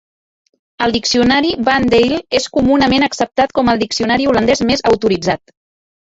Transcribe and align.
El 0.83 0.93
diccionari 0.93 1.49
Van 1.67 1.83
Dale 1.91 2.17
és 2.39 2.47
comunament 2.55 3.05
acceptat 3.07 3.53
com 3.59 3.69
el 3.75 3.83
diccionari 3.83 4.25
holandès 4.31 4.63
més 4.71 4.83
autoritzat. 4.93 5.55